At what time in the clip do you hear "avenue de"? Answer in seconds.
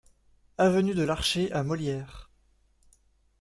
0.57-1.03